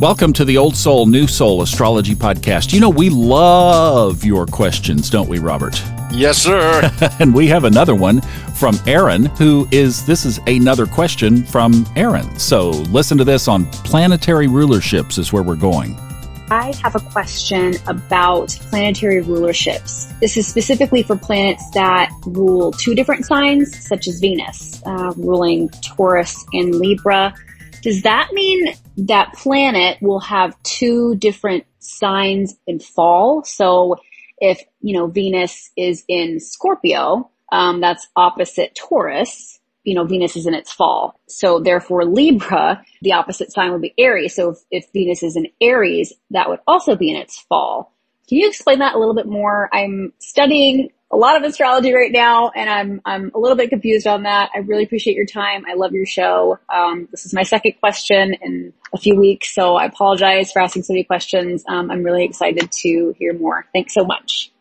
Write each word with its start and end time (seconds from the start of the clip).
Welcome 0.00 0.32
to 0.34 0.44
the 0.44 0.56
Old 0.56 0.76
Soul, 0.76 1.06
New 1.06 1.26
Soul 1.26 1.60
Astrology 1.60 2.14
Podcast. 2.14 2.72
You 2.72 2.78
know, 2.78 2.88
we 2.88 3.10
love 3.10 4.24
your 4.24 4.46
questions, 4.46 5.10
don't 5.10 5.28
we, 5.28 5.40
Robert? 5.40 5.82
Yes, 6.12 6.38
sir. 6.38 6.88
and 7.18 7.34
we 7.34 7.48
have 7.48 7.64
another 7.64 7.96
one 7.96 8.20
from 8.54 8.78
Aaron, 8.86 9.24
who 9.24 9.66
is 9.72 10.06
this 10.06 10.24
is 10.24 10.38
another 10.46 10.86
question 10.86 11.44
from 11.44 11.84
Aaron. 11.96 12.38
So 12.38 12.70
listen 12.70 13.18
to 13.18 13.24
this 13.24 13.48
on 13.48 13.66
planetary 13.66 14.46
rulerships, 14.46 15.18
is 15.18 15.32
where 15.32 15.42
we're 15.42 15.56
going. 15.56 15.98
I 16.48 16.72
have 16.80 16.94
a 16.94 17.00
question 17.00 17.74
about 17.88 18.50
planetary 18.70 19.24
rulerships. 19.24 20.16
This 20.20 20.36
is 20.36 20.46
specifically 20.46 21.02
for 21.02 21.16
planets 21.16 21.68
that 21.70 22.12
rule 22.24 22.70
two 22.70 22.94
different 22.94 23.26
signs, 23.26 23.84
such 23.84 24.06
as 24.06 24.20
Venus, 24.20 24.80
uh, 24.86 25.12
ruling 25.16 25.70
Taurus 25.70 26.46
and 26.52 26.76
Libra. 26.76 27.34
Does 27.82 28.02
that 28.02 28.32
mean 28.32 28.74
that 29.06 29.32
planet 29.34 29.98
will 30.00 30.20
have 30.20 30.60
two 30.62 31.16
different 31.16 31.64
signs 31.78 32.56
in 32.66 32.80
fall? 32.80 33.44
So 33.44 33.96
if, 34.38 34.62
you 34.80 34.96
know, 34.96 35.06
Venus 35.06 35.70
is 35.76 36.04
in 36.08 36.40
Scorpio, 36.40 37.30
um, 37.50 37.80
that's 37.80 38.06
opposite 38.16 38.74
Taurus, 38.74 39.60
you 39.84 39.94
know, 39.94 40.04
Venus 40.04 40.36
is 40.36 40.46
in 40.46 40.54
its 40.54 40.72
fall. 40.72 41.18
So 41.28 41.60
therefore 41.60 42.04
Libra, 42.04 42.84
the 43.00 43.12
opposite 43.12 43.52
sign 43.52 43.72
would 43.72 43.80
be 43.80 43.94
Aries. 43.98 44.34
So 44.34 44.50
if, 44.50 44.58
if 44.70 44.92
Venus 44.92 45.22
is 45.22 45.36
in 45.36 45.46
Aries, 45.60 46.12
that 46.30 46.48
would 46.48 46.60
also 46.66 46.94
be 46.94 47.10
in 47.10 47.16
its 47.16 47.38
fall. 47.38 47.94
Can 48.28 48.38
you 48.38 48.48
explain 48.48 48.80
that 48.80 48.94
a 48.94 48.98
little 48.98 49.14
bit 49.14 49.26
more? 49.26 49.70
I'm 49.72 50.12
studying 50.18 50.90
a 51.10 51.16
lot 51.16 51.36
of 51.36 51.42
astrology 51.42 51.94
right 51.94 52.12
now, 52.12 52.50
and 52.50 52.68
I'm 52.68 53.00
I'm 53.04 53.30
a 53.34 53.38
little 53.38 53.56
bit 53.56 53.70
confused 53.70 54.06
on 54.06 54.24
that. 54.24 54.50
I 54.54 54.58
really 54.58 54.84
appreciate 54.84 55.16
your 55.16 55.26
time. 55.26 55.64
I 55.66 55.74
love 55.74 55.92
your 55.92 56.06
show. 56.06 56.58
Um, 56.68 57.08
this 57.10 57.24
is 57.24 57.32
my 57.32 57.44
second 57.44 57.74
question 57.80 58.34
in 58.34 58.74
a 58.92 58.98
few 58.98 59.16
weeks, 59.16 59.54
so 59.54 59.76
I 59.76 59.86
apologize 59.86 60.52
for 60.52 60.60
asking 60.60 60.82
so 60.82 60.92
many 60.92 61.04
questions. 61.04 61.64
Um, 61.66 61.90
I'm 61.90 62.02
really 62.02 62.24
excited 62.24 62.70
to 62.70 63.14
hear 63.18 63.32
more. 63.32 63.66
Thanks 63.72 63.94
so 63.94 64.04
much. 64.04 64.52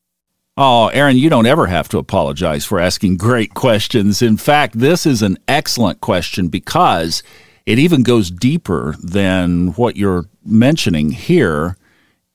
Oh, 0.59 0.87
Aaron, 0.87 1.17
you 1.17 1.29
don't 1.29 1.45
ever 1.45 1.67
have 1.67 1.87
to 1.89 1.99
apologize 1.99 2.65
for 2.65 2.79
asking 2.79 3.17
great 3.17 3.53
questions. 3.53 4.21
In 4.23 4.37
fact, 4.37 4.79
this 4.79 5.05
is 5.05 5.21
an 5.21 5.37
excellent 5.47 6.01
question 6.01 6.47
because 6.47 7.21
it 7.67 7.77
even 7.77 8.01
goes 8.01 8.31
deeper 8.31 8.95
than 9.03 9.73
what 9.73 9.97
you're 9.97 10.25
mentioning 10.43 11.11
here. 11.11 11.77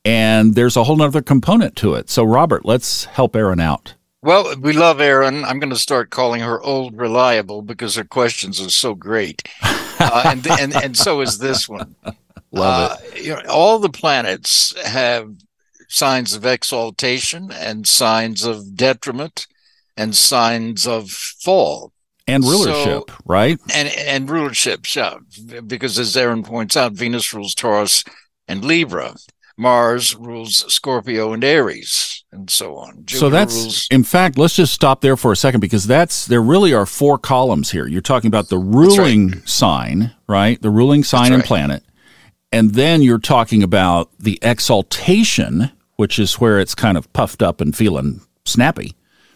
And 0.04 0.54
there's 0.54 0.76
a 0.76 0.84
whole 0.84 1.00
other 1.00 1.22
component 1.22 1.74
to 1.76 1.94
it. 1.94 2.10
So, 2.10 2.22
Robert, 2.22 2.64
let's 2.64 3.06
help 3.06 3.34
Aaron 3.34 3.58
out. 3.58 3.94
Well, 4.22 4.54
we 4.60 4.72
love 4.72 5.00
Erin. 5.00 5.44
I'm 5.44 5.58
going 5.58 5.70
to 5.70 5.76
start 5.76 6.10
calling 6.10 6.42
her 6.42 6.62
old 6.62 6.96
reliable 6.96 7.60
because 7.60 7.96
her 7.96 8.04
questions 8.04 8.60
are 8.60 8.70
so 8.70 8.94
great, 8.94 9.42
uh, 9.62 10.22
and, 10.26 10.46
and 10.46 10.76
and 10.76 10.96
so 10.96 11.20
is 11.20 11.38
this 11.38 11.68
one. 11.68 11.96
Love 12.54 13.00
it. 13.02 13.12
Uh, 13.12 13.16
you 13.16 13.30
know, 13.30 13.50
all 13.50 13.78
the 13.78 13.88
planets 13.88 14.74
have 14.84 15.34
signs 15.88 16.34
of 16.34 16.44
exaltation 16.44 17.50
and 17.50 17.88
signs 17.88 18.44
of 18.44 18.76
detriment 18.76 19.46
and 19.96 20.14
signs 20.14 20.86
of 20.86 21.10
fall 21.10 21.92
and 22.26 22.44
rulership, 22.44 23.04
so, 23.08 23.16
right? 23.24 23.58
And 23.74 23.88
and 23.88 24.30
rulership, 24.30 24.84
yeah. 24.94 25.16
Because 25.66 25.98
as 25.98 26.16
Erin 26.16 26.42
points 26.42 26.76
out, 26.76 26.92
Venus 26.92 27.32
rules 27.32 27.54
Taurus 27.54 28.04
and 28.46 28.64
Libra. 28.64 29.14
Mars 29.56 30.14
rules 30.16 30.72
Scorpio 30.72 31.32
and 31.32 31.44
Aries, 31.44 32.24
and 32.32 32.48
so 32.50 32.76
on. 32.76 33.04
Jupiter 33.04 33.18
so 33.18 33.30
that's, 33.30 33.54
rules- 33.54 33.88
in 33.90 34.04
fact, 34.04 34.38
let's 34.38 34.54
just 34.54 34.72
stop 34.72 35.00
there 35.00 35.16
for 35.16 35.32
a 35.32 35.36
second 35.36 35.60
because 35.60 35.86
that's 35.86 36.26
there 36.26 36.42
really 36.42 36.72
are 36.72 36.86
four 36.86 37.18
columns 37.18 37.70
here. 37.70 37.86
You're 37.86 38.00
talking 38.00 38.28
about 38.28 38.48
the 38.48 38.58
ruling 38.58 39.30
right. 39.30 39.48
sign, 39.48 40.14
right? 40.26 40.60
The 40.60 40.70
ruling 40.70 41.04
sign 41.04 41.30
right. 41.30 41.34
and 41.34 41.44
planet, 41.44 41.84
and 42.50 42.74
then 42.74 43.02
you're 43.02 43.18
talking 43.18 43.62
about 43.62 44.10
the 44.18 44.38
exaltation, 44.42 45.70
which 45.96 46.18
is 46.18 46.40
where 46.40 46.58
it's 46.58 46.74
kind 46.74 46.96
of 46.96 47.12
puffed 47.12 47.42
up 47.42 47.60
and 47.60 47.76
feeling 47.76 48.20
snappy. 48.44 48.94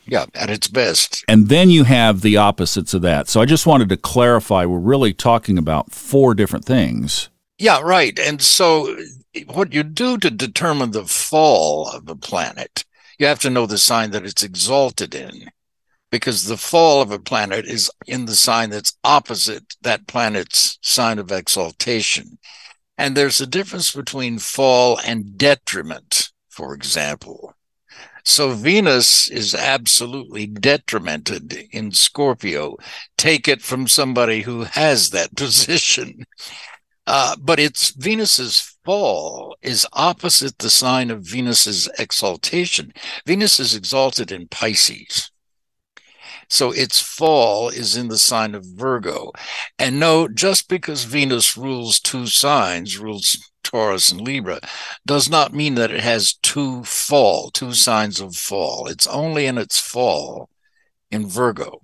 Yeah, 0.09 0.27
at 0.35 0.51
its 0.51 0.69
best. 0.69 1.25
And 1.27 1.49
then 1.49 1.69
you 1.69 1.85
have 1.85 2.21
the 2.21 2.37
opposites 2.37 2.95
of 2.95 3.03
that. 3.03 3.29
So 3.29 3.41
I 3.41 3.45
just 3.45 3.67
wanted 3.67 3.89
to 3.89 3.97
clarify 3.97 4.65
we're 4.65 4.79
really 4.79 5.13
talking 5.13 5.59
about 5.59 5.93
four 5.93 6.35
different 6.35 6.65
things. 6.65 7.29
Yeah, 7.59 7.81
right. 7.83 8.17
And 8.19 8.41
so 8.41 8.97
what 9.45 9.73
you 9.73 9.83
do 9.83 10.19
to 10.19 10.31
determine 10.31 10.91
the 10.91 11.05
fall 11.05 11.89
of 11.89 12.09
a 12.09 12.17
planet, 12.17 12.85
you 13.19 13.27
have 13.27 13.41
to 13.41 13.51
know 13.51 13.67
the 13.67 13.79
sign 13.79 14.11
that 14.11 14.25
it's 14.25 14.43
exalted 14.43 15.15
in, 15.15 15.51
because 16.11 16.45
the 16.45 16.57
fall 16.57 17.03
of 17.03 17.11
a 17.11 17.19
planet 17.19 17.67
is 17.67 17.91
in 18.07 18.27
the 18.27 18.35
sign 18.35 18.71
that's 18.71 18.97
opposite 19.05 19.77
that 19.83 20.07
planet's 20.07 20.79
sign 20.83 21.19
of 21.19 21.33
exaltation. 21.33 22.39
And 22.99 23.17
there's 23.17 23.41
a 23.41 23.47
difference 23.47 23.93
between 23.93 24.39
fall 24.39 24.99
and 25.05 25.37
detriment, 25.37 26.31
for 26.49 26.75
example. 26.75 27.55
So 28.25 28.51
Venus 28.51 29.31
is 29.31 29.55
absolutely 29.55 30.47
detrimented 30.47 31.53
in 31.71 31.93
Scorpio. 31.93 32.77
Take 33.17 33.47
it 33.47 33.63
from 33.63 33.87
somebody 33.87 34.43
who 34.43 34.65
has 34.65 35.11
that 35.11 35.37
position. 35.37 36.25
Uh, 37.07 37.37
but 37.41 37.61
it's 37.61 37.91
Venus's 37.91 38.76
fall 38.87 39.57
is 39.63 39.87
opposite 39.93 40.59
the 40.59 40.71
sign 40.71 41.11
of 41.11 41.23
Venus's 41.23 41.89
exaltation. 41.99 42.93
Venus 43.27 43.61
is 43.61 43.75
exalted 43.75 44.33
in 44.33 44.49
Pisces. 44.49 45.31
So 46.49 46.71
its 46.71 47.01
fall 47.01 47.69
is 47.69 47.97
in 47.97 48.07
the 48.07 48.17
sign 48.17 48.55
of 48.55 48.65
Virgo. 48.65 49.33
And 49.79 49.99
no, 49.99 50.29
just 50.29 50.69
because 50.69 51.03
Venus 51.03 51.57
rules 51.57 51.99
two 51.99 52.29
signs, 52.29 52.99
rules 52.99 53.51
Taurus 53.65 54.13
and 54.13 54.21
Libra, 54.21 54.61
does 55.05 55.29
not 55.29 55.53
mean 55.53 55.75
that 55.75 55.91
it 55.91 56.01
has 56.01 56.35
two 56.35 56.85
fall, 56.85 57.51
two 57.51 57.73
signs 57.73 58.21
of 58.21 58.37
fall. 58.37 58.87
It's 58.87 59.09
only 59.09 59.47
in 59.47 59.59
its 59.59 59.81
fall 59.81 60.49
in 61.11 61.27
Virgo. 61.27 61.81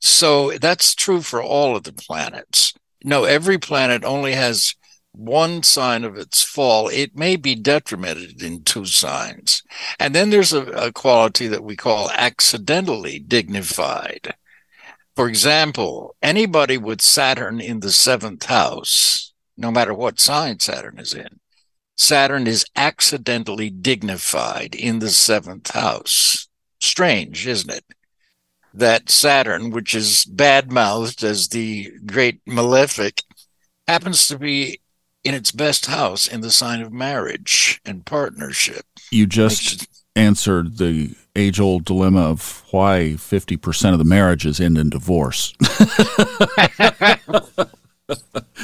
So 0.00 0.52
that's 0.52 0.94
true 0.94 1.20
for 1.20 1.42
all 1.42 1.74
of 1.74 1.82
the 1.82 1.92
planets. 1.92 2.74
No, 3.04 3.24
every 3.24 3.58
planet 3.58 4.04
only 4.04 4.34
has 4.34 4.76
one 5.12 5.62
sign 5.62 6.04
of 6.04 6.16
its 6.16 6.42
fall, 6.42 6.88
it 6.88 7.16
may 7.16 7.36
be 7.36 7.54
detrimented 7.54 8.42
in 8.42 8.64
two 8.64 8.86
signs. 8.86 9.62
And 9.98 10.14
then 10.14 10.30
there's 10.30 10.52
a, 10.52 10.62
a, 10.72 10.92
quality 10.92 11.46
that 11.48 11.62
we 11.62 11.76
call 11.76 12.10
accidentally 12.10 13.18
dignified. 13.18 14.34
For 15.14 15.28
example, 15.28 16.16
anybody 16.22 16.78
with 16.78 17.02
Saturn 17.02 17.60
in 17.60 17.80
the 17.80 17.92
seventh 17.92 18.46
house, 18.46 19.34
no 19.56 19.70
matter 19.70 19.92
what 19.92 20.18
sign 20.18 20.60
Saturn 20.60 20.98
is 20.98 21.12
in, 21.12 21.40
Saturn 21.96 22.46
is 22.46 22.64
accidentally 22.74 23.68
dignified 23.68 24.74
in 24.74 25.00
the 25.00 25.10
seventh 25.10 25.72
house. 25.72 26.48
Strange, 26.80 27.46
isn't 27.46 27.70
it? 27.70 27.84
That 28.72 29.10
Saturn, 29.10 29.70
which 29.70 29.94
is 29.94 30.24
bad 30.24 30.72
mouthed 30.72 31.22
as 31.22 31.48
the 31.48 31.92
great 32.06 32.40
malefic, 32.46 33.22
happens 33.86 34.26
to 34.28 34.38
be 34.38 34.80
in 35.24 35.34
its 35.34 35.52
best 35.52 35.86
house 35.86 36.26
in 36.26 36.40
the 36.40 36.50
sign 36.50 36.80
of 36.80 36.92
marriage 36.92 37.80
and 37.84 38.04
partnership. 38.04 38.84
You 39.10 39.26
just 39.26 39.86
answered 40.16 40.78
the 40.78 41.14
age 41.34 41.60
old 41.60 41.84
dilemma 41.84 42.20
of 42.20 42.64
why 42.70 43.14
50% 43.16 43.92
of 43.92 43.98
the 43.98 44.04
marriages 44.04 44.60
end 44.60 44.76
in 44.78 44.90
divorce. 44.90 45.52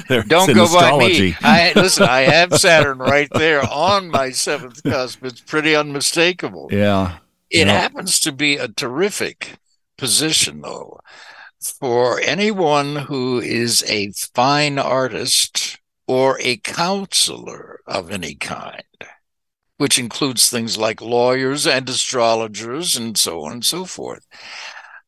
Don't 0.09 0.55
go 0.55 0.67
by 0.67 0.99
me. 0.99 1.35
I, 1.41 1.73
listen, 1.75 2.05
I 2.05 2.21
have 2.23 2.55
Saturn 2.55 2.99
right 2.99 3.29
there 3.33 3.63
on 3.63 4.11
my 4.11 4.31
seventh 4.31 4.83
cusp. 4.83 5.25
It's 5.25 5.41
pretty 5.41 5.75
unmistakable. 5.75 6.69
Yeah. 6.71 7.19
It 7.51 7.67
yeah. 7.67 7.81
happens 7.81 8.21
to 8.21 8.33
be 8.33 8.57
a 8.57 8.69
terrific 8.69 9.57
position, 9.97 10.61
though, 10.61 11.01
for 11.61 12.21
anyone 12.21 12.97
who 12.97 13.41
is 13.41 13.83
a 13.89 14.13
fine 14.35 14.79
artist 14.79 15.79
or 16.09 16.39
a 16.41 16.57
counselor 16.57 17.81
of 17.87 18.11
any 18.11 18.35
kind, 18.35 18.83
which 19.77 19.99
includes 19.99 20.49
things 20.49 20.79
like 20.79 21.03
lawyers 21.03 21.67
and 21.67 21.89
astrologers 21.89 22.97
and 22.97 23.17
so 23.17 23.45
on 23.45 23.53
and 23.53 23.65
so 23.65 23.85
forth. 23.85 24.27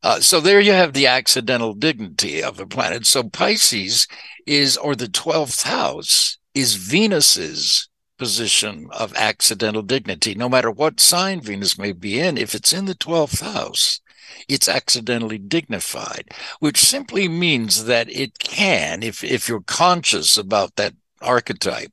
Uh, 0.02 0.20
so 0.20 0.40
there 0.40 0.60
you 0.60 0.72
have 0.72 0.92
the 0.92 1.06
accidental 1.06 1.74
dignity 1.74 2.42
of 2.42 2.60
a 2.60 2.66
planet. 2.66 3.06
So 3.06 3.24
Pisces 3.24 4.06
is, 4.46 4.76
or 4.76 4.94
the 4.94 5.06
12th 5.06 5.62
house, 5.64 6.38
is 6.54 6.74
Venus's 6.74 7.88
position 8.18 8.88
of 8.92 9.14
accidental 9.16 9.82
dignity. 9.82 10.34
No 10.34 10.48
matter 10.48 10.70
what 10.70 11.00
sign 11.00 11.40
Venus 11.40 11.78
may 11.78 11.92
be 11.92 12.20
in, 12.20 12.36
if 12.36 12.54
it's 12.54 12.72
in 12.72 12.84
the 12.84 12.94
12th 12.94 13.40
house, 13.40 14.00
it's 14.48 14.68
accidentally 14.68 15.38
dignified, 15.38 16.30
which 16.60 16.78
simply 16.78 17.28
means 17.28 17.84
that 17.84 18.08
it 18.10 18.38
can, 18.38 19.02
if, 19.02 19.22
if 19.24 19.48
you're 19.48 19.62
conscious 19.62 20.36
about 20.36 20.76
that 20.76 20.94
archetype, 21.22 21.92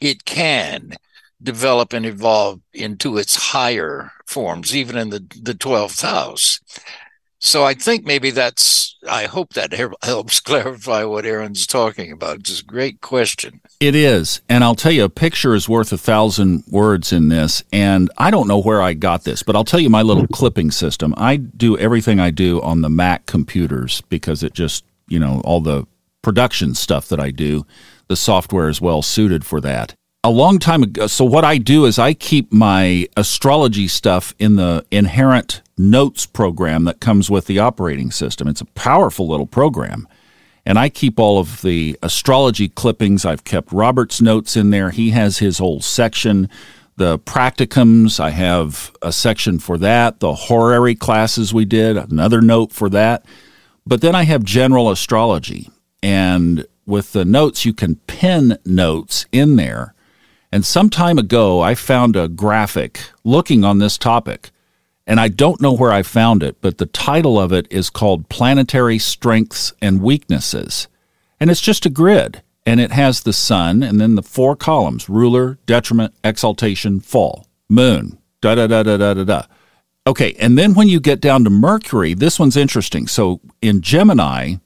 it 0.00 0.24
can 0.24 0.92
develop 1.42 1.92
and 1.92 2.06
evolve 2.06 2.60
into 2.72 3.18
its 3.18 3.36
higher 3.36 4.10
forms, 4.26 4.74
even 4.74 4.96
in 4.96 5.10
the, 5.10 5.20
the 5.42 5.54
12th 5.54 6.02
house. 6.02 6.60
So 7.46 7.64
I 7.64 7.74
think 7.74 8.04
maybe 8.04 8.32
that's, 8.32 8.96
I 9.08 9.26
hope 9.26 9.52
that 9.52 9.72
helps 10.02 10.40
clarify 10.50 11.04
what 11.04 11.24
Aaron's 11.24 11.66
talking 11.66 12.10
about. 12.10 12.40
It's 12.40 12.60
a 12.60 12.64
great 12.64 13.00
question. 13.00 13.60
It 13.78 13.94
is. 13.94 14.40
And 14.48 14.64
I'll 14.64 14.74
tell 14.74 14.90
you, 14.90 15.04
a 15.04 15.08
picture 15.08 15.54
is 15.54 15.68
worth 15.68 15.92
a 15.92 15.98
thousand 15.98 16.64
words 16.68 17.12
in 17.12 17.28
this. 17.28 17.62
And 17.72 18.10
I 18.18 18.32
don't 18.32 18.48
know 18.48 18.58
where 18.58 18.82
I 18.82 18.94
got 18.94 19.22
this, 19.22 19.44
but 19.44 19.54
I'll 19.54 19.64
tell 19.64 19.78
you 19.78 19.88
my 19.88 20.02
little 20.02 20.26
clipping 20.26 20.72
system. 20.72 21.14
I 21.16 21.36
do 21.36 21.78
everything 21.78 22.18
I 22.18 22.30
do 22.30 22.60
on 22.62 22.80
the 22.80 22.90
Mac 22.90 23.26
computers 23.26 24.00
because 24.08 24.42
it 24.42 24.52
just, 24.52 24.84
you 25.06 25.20
know, 25.20 25.40
all 25.44 25.60
the 25.60 25.86
production 26.22 26.74
stuff 26.74 27.08
that 27.08 27.20
I 27.20 27.30
do, 27.30 27.64
the 28.08 28.16
software 28.16 28.68
is 28.68 28.80
well 28.80 29.02
suited 29.02 29.44
for 29.44 29.60
that 29.60 29.94
a 30.26 30.30
long 30.30 30.58
time 30.58 30.82
ago. 30.82 31.06
So 31.06 31.24
what 31.24 31.44
I 31.44 31.56
do 31.56 31.84
is 31.84 32.00
I 32.00 32.12
keep 32.12 32.52
my 32.52 33.06
astrology 33.16 33.86
stuff 33.86 34.34
in 34.40 34.56
the 34.56 34.84
inherent 34.90 35.62
notes 35.78 36.26
program 36.26 36.82
that 36.84 36.98
comes 36.98 37.30
with 37.30 37.46
the 37.46 37.60
operating 37.60 38.10
system. 38.10 38.48
It's 38.48 38.60
a 38.60 38.66
powerful 38.66 39.28
little 39.28 39.46
program. 39.46 40.08
And 40.64 40.80
I 40.80 40.88
keep 40.88 41.20
all 41.20 41.38
of 41.38 41.62
the 41.62 41.96
astrology 42.02 42.68
clippings. 42.68 43.24
I've 43.24 43.44
kept 43.44 43.70
Robert's 43.70 44.20
notes 44.20 44.56
in 44.56 44.70
there. 44.70 44.90
He 44.90 45.10
has 45.10 45.38
his 45.38 45.58
whole 45.58 45.80
section. 45.80 46.48
The 46.96 47.20
practicums, 47.20 48.18
I 48.18 48.30
have 48.30 48.90
a 49.02 49.12
section 49.12 49.60
for 49.60 49.78
that. 49.78 50.18
The 50.18 50.34
horary 50.34 50.96
classes 50.96 51.54
we 51.54 51.64
did, 51.66 51.96
another 51.96 52.40
note 52.40 52.72
for 52.72 52.88
that. 52.88 53.24
But 53.86 54.00
then 54.00 54.16
I 54.16 54.24
have 54.24 54.42
general 54.42 54.90
astrology. 54.90 55.70
And 56.02 56.66
with 56.84 57.12
the 57.12 57.24
notes, 57.24 57.64
you 57.64 57.72
can 57.72 57.94
pin 58.08 58.58
notes 58.64 59.26
in 59.30 59.54
there 59.54 59.92
and 60.52 60.64
some 60.64 60.90
time 60.90 61.18
ago, 61.18 61.60
I 61.60 61.74
found 61.74 62.16
a 62.16 62.28
graphic 62.28 63.00
looking 63.24 63.64
on 63.64 63.78
this 63.78 63.98
topic, 63.98 64.50
and 65.06 65.20
I 65.20 65.28
don't 65.28 65.60
know 65.60 65.72
where 65.72 65.92
I 65.92 66.02
found 66.02 66.42
it, 66.42 66.56
but 66.60 66.78
the 66.78 66.86
title 66.86 67.38
of 67.38 67.52
it 67.52 67.66
is 67.70 67.90
called 67.90 68.28
Planetary 68.28 68.98
Strengths 68.98 69.72
and 69.80 70.02
Weaknesses. 70.02 70.88
And 71.38 71.50
it's 71.50 71.60
just 71.60 71.86
a 71.86 71.90
grid, 71.90 72.42
and 72.64 72.80
it 72.80 72.92
has 72.92 73.20
the 73.20 73.32
sun 73.32 73.82
and 73.82 74.00
then 74.00 74.14
the 74.14 74.22
four 74.22 74.56
columns 74.56 75.08
ruler, 75.08 75.58
detriment, 75.66 76.14
exaltation, 76.24 77.00
fall, 77.00 77.46
moon, 77.68 78.18
da 78.40 78.54
da 78.54 78.66
da 78.66 78.82
da 78.82 78.96
da 78.96 79.14
da 79.14 79.24
da. 79.24 79.42
Okay, 80.06 80.34
and 80.38 80.56
then 80.56 80.74
when 80.74 80.88
you 80.88 81.00
get 81.00 81.20
down 81.20 81.44
to 81.44 81.50
Mercury, 81.50 82.14
this 82.14 82.38
one's 82.38 82.56
interesting. 82.56 83.08
So 83.08 83.40
in 83.60 83.80
Gemini, 83.80 84.56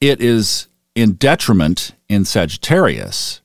it 0.00 0.20
is 0.20 0.66
in 0.94 1.14
detriment 1.14 1.92
in 2.08 2.24
Sagittarius, 2.24 3.40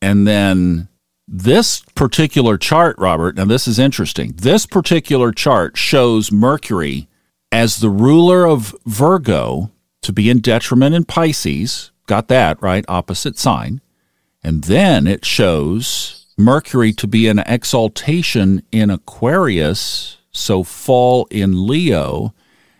and 0.00 0.26
then 0.26 0.88
this 1.28 1.80
particular 1.94 2.56
chart, 2.56 2.96
Robert, 2.98 3.36
now 3.36 3.44
this 3.44 3.66
is 3.66 3.78
interesting. 3.78 4.32
This 4.36 4.66
particular 4.66 5.32
chart 5.32 5.76
shows 5.76 6.30
Mercury 6.30 7.08
as 7.50 7.78
the 7.78 7.90
ruler 7.90 8.46
of 8.46 8.74
Virgo 8.86 9.70
to 10.02 10.12
be 10.12 10.30
in 10.30 10.40
detriment 10.40 10.94
in 10.94 11.04
Pisces. 11.04 11.90
Got 12.06 12.28
that, 12.28 12.62
right? 12.62 12.84
Opposite 12.88 13.38
sign. 13.38 13.80
And 14.42 14.64
then 14.64 15.06
it 15.06 15.24
shows 15.24 16.26
Mercury 16.38 16.92
to 16.92 17.06
be 17.08 17.26
an 17.26 17.40
exaltation 17.40 18.62
in 18.70 18.90
Aquarius, 18.90 20.18
so 20.30 20.62
fall 20.62 21.26
in 21.30 21.66
Leo. 21.66 22.34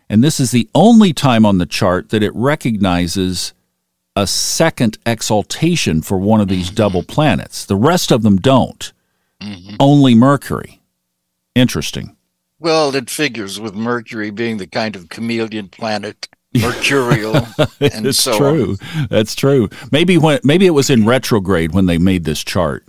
And 0.09 0.23
this 0.23 0.39
is 0.39 0.53
the 0.53 0.69
only 0.75 1.13
time 1.13 1.45
on 1.45 1.59
the 1.59 1.67
chart 1.67 2.11
that 2.11 2.23
it 2.23 2.35
recognizes 2.35 3.55
a 4.17 4.27
second 4.27 4.99
exaltation 5.05 6.01
for 6.01 6.19
one 6.19 6.41
of 6.41 6.49
these 6.49 6.71
double 6.71 7.03
planets. 7.03 7.67
The 7.67 7.77
rest 7.77 8.11
of 8.11 8.23
them 8.23 8.39
don't. 8.39 8.93
Mm-hmm. 9.41 9.77
Only 9.79 10.15
Mercury. 10.15 10.81
Interesting. 11.55 12.17
Well, 12.59 12.95
it 12.95 13.11
figures 13.11 13.61
with 13.61 13.75
Mercury 13.75 14.31
being 14.31 14.57
the 14.57 14.67
kind 14.67 14.97
of 14.97 15.11
chameleon 15.11 15.69
planet, 15.69 16.27
mercurial, 16.55 17.37
and 17.81 18.07
it's 18.07 18.19
so 18.19 18.39
true. 18.39 18.77
On. 18.95 19.07
That's 19.11 19.35
true. 19.35 19.69
Maybe 19.93 20.17
when 20.17 20.41
maybe 20.43 20.65
it 20.65 20.71
was 20.71 20.89
in 20.89 21.05
retrograde 21.05 21.73
when 21.73 21.85
they 21.85 21.99
made 21.99 22.25
this 22.25 22.43
chart. 22.43 22.85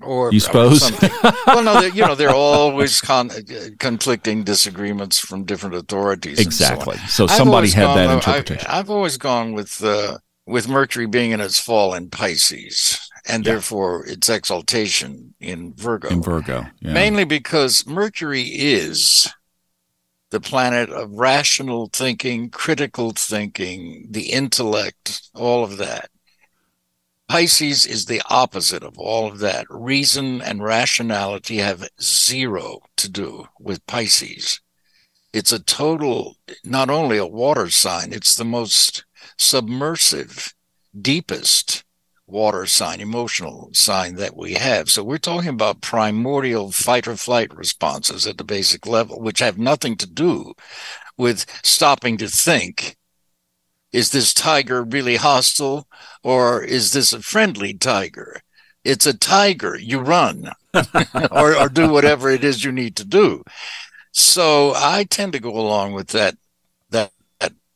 Or 0.00 0.32
you 0.32 0.40
suppose? 0.40 0.90
Or 0.90 1.08
well, 1.46 1.62
no, 1.62 1.80
you 1.82 2.04
know, 2.04 2.16
there 2.16 2.30
are 2.30 2.34
always 2.36 3.00
con- 3.00 3.30
conflicting 3.78 4.42
disagreements 4.42 5.20
from 5.20 5.44
different 5.44 5.76
authorities. 5.76 6.40
Exactly. 6.40 6.96
So, 7.06 7.26
so, 7.26 7.36
somebody 7.36 7.70
had 7.70 7.84
gone, 7.84 7.96
that 7.96 8.14
interpretation. 8.14 8.66
I've, 8.68 8.86
I've, 8.86 8.90
always 8.90 9.16
gone 9.18 9.52
with 9.52 9.84
uh, 9.84 10.18
with 10.46 10.68
Mercury 10.68 11.06
being 11.06 11.30
in 11.30 11.40
its 11.40 11.60
fall 11.60 11.94
in 11.94 12.10
Pisces 12.10 12.98
and 13.26 13.44
yeah. 13.44 13.52
therefore 13.52 14.06
its 14.06 14.28
exaltation 14.28 15.34
in 15.40 15.74
Virgo. 15.74 16.08
In 16.08 16.22
Virgo, 16.22 16.66
yeah. 16.80 16.92
Mainly 16.92 17.24
because 17.24 17.86
Mercury 17.86 18.42
is 18.42 19.32
the 20.30 20.40
planet 20.40 20.90
of 20.90 21.12
rational 21.12 21.90
thinking, 21.92 22.50
critical 22.50 23.12
thinking, 23.12 24.08
the 24.10 24.32
intellect, 24.32 25.30
all 25.34 25.62
of 25.62 25.76
that. 25.76 26.10
Pisces 27.28 27.86
is 27.86 28.06
the 28.06 28.22
opposite 28.28 28.82
of 28.82 28.98
all 28.98 29.28
of 29.28 29.38
that. 29.38 29.66
Reason 29.70 30.42
and 30.42 30.62
rationality 30.62 31.58
have 31.58 31.88
zero 32.00 32.80
to 32.96 33.10
do 33.10 33.46
with 33.60 33.86
Pisces. 33.86 34.60
It's 35.32 35.52
a 35.52 35.62
total, 35.62 36.36
not 36.64 36.90
only 36.90 37.16
a 37.16 37.26
water 37.26 37.70
sign, 37.70 38.12
it's 38.12 38.34
the 38.34 38.44
most 38.44 39.04
submersive, 39.36 40.54
deepest 41.00 41.84
water 42.26 42.66
sign, 42.66 43.00
emotional 43.00 43.68
sign 43.72 44.16
that 44.16 44.36
we 44.36 44.54
have. 44.54 44.88
So 44.88 45.04
we're 45.04 45.18
talking 45.18 45.50
about 45.50 45.82
primordial 45.82 46.72
fight 46.72 47.06
or 47.06 47.16
flight 47.16 47.54
responses 47.54 48.26
at 48.26 48.38
the 48.38 48.44
basic 48.44 48.86
level, 48.86 49.20
which 49.20 49.40
have 49.40 49.58
nothing 49.58 49.96
to 49.98 50.06
do 50.06 50.54
with 51.16 51.46
stopping 51.62 52.16
to 52.18 52.28
think. 52.28 52.96
Is 53.92 54.10
this 54.10 54.32
tiger 54.32 54.82
really 54.82 55.16
hostile 55.16 55.86
or 56.22 56.62
is 56.62 56.92
this 56.92 57.12
a 57.12 57.20
friendly 57.20 57.74
tiger? 57.74 58.40
It's 58.84 59.06
a 59.06 59.16
tiger. 59.16 59.76
You 59.78 60.00
run 60.00 60.50
or, 61.30 61.56
or 61.56 61.68
do 61.68 61.90
whatever 61.90 62.30
it 62.30 62.42
is 62.42 62.64
you 62.64 62.72
need 62.72 62.96
to 62.96 63.04
do. 63.04 63.44
So 64.12 64.72
I 64.74 65.04
tend 65.04 65.34
to 65.34 65.40
go 65.40 65.50
along 65.50 65.92
with 65.92 66.08
that 66.08 66.36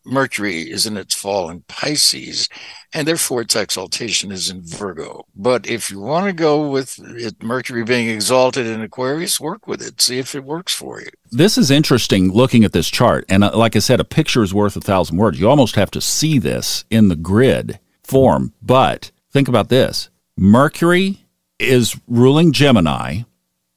Mercury 0.06 0.62
is 0.62 0.86
in 0.86 0.96
its 0.96 1.14
fall 1.14 1.50
in 1.50 1.62
Pisces, 1.62 2.48
and 2.92 3.06
therefore 3.06 3.42
its 3.42 3.56
exaltation 3.56 4.30
is 4.30 4.48
in 4.48 4.62
Virgo. 4.62 5.26
But 5.34 5.66
if 5.66 5.90
you 5.90 6.00
want 6.00 6.26
to 6.26 6.32
go 6.32 6.70
with 6.70 6.98
it, 6.98 7.42
Mercury 7.42 7.82
being 7.82 8.08
exalted 8.08 8.66
in 8.66 8.80
Aquarius, 8.80 9.40
work 9.40 9.66
with 9.66 9.82
it. 9.82 10.00
See 10.00 10.18
if 10.18 10.34
it 10.34 10.44
works 10.44 10.72
for 10.72 11.00
you. 11.00 11.08
This 11.30 11.58
is 11.58 11.70
interesting 11.70 12.32
looking 12.32 12.64
at 12.64 12.72
this 12.72 12.88
chart. 12.88 13.24
And 13.28 13.42
uh, 13.42 13.56
like 13.56 13.74
I 13.74 13.80
said, 13.80 14.00
a 14.00 14.04
picture 14.04 14.42
is 14.42 14.54
worth 14.54 14.76
a 14.76 14.80
thousand 14.80 15.16
words. 15.16 15.40
You 15.40 15.50
almost 15.50 15.74
have 15.74 15.90
to 15.92 16.00
see 16.00 16.38
this 16.38 16.84
in 16.88 17.08
the 17.08 17.16
grid 17.16 17.80
form. 18.04 18.52
But 18.62 19.10
think 19.32 19.48
about 19.48 19.68
this 19.68 20.08
Mercury 20.36 21.26
is 21.58 21.98
ruling 22.06 22.52
Gemini. 22.52 23.22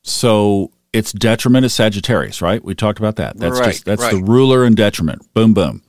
So 0.03 0.71
its 0.93 1.11
detriment 1.11 1.65
is 1.65 1.73
Sagittarius, 1.73 2.41
right? 2.41 2.63
We 2.63 2.75
talked 2.75 2.99
about 2.99 3.15
that. 3.17 3.37
That's 3.37 3.59
right, 3.59 3.71
just 3.71 3.85
that's 3.85 4.01
right. 4.01 4.13
the 4.13 4.23
ruler 4.23 4.63
and 4.63 4.75
detriment. 4.75 5.33
Boom 5.33 5.53
boom 5.53 5.83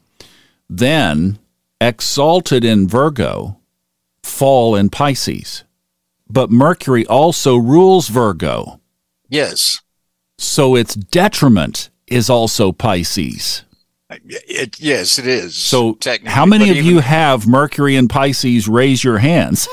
then 0.71 1.39
exalted 1.81 2.65
in 2.65 2.89
Virgo, 2.89 3.59
fall 4.23 4.77
in 4.77 4.89
Pisces. 4.89 5.65
But 6.29 6.51
Mercury 6.51 7.05
also 7.07 7.57
rules 7.57 8.09
Virgo. 8.09 8.81
Yes. 9.29 9.81
So 10.39 10.77
its 10.77 10.95
detriment 10.95 11.91
is 12.07 12.31
also 12.31 12.71
Pisces. 12.71 13.65
Uh, 14.09 14.17
it, 14.25 14.81
yes, 14.81 15.19
it 15.19 15.27
is. 15.27 15.55
So, 15.55 15.97
how 16.27 16.45
many 16.45 16.71
of 16.71 16.77
even, 16.77 16.89
you 16.89 16.99
have 16.99 17.47
Mercury 17.47 17.95
and 17.95 18.11
Pisces? 18.11 18.67
Raise 18.69 19.05
your 19.05 19.19
hands. 19.19 19.69